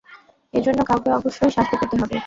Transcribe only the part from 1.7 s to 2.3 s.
পেতে হবে!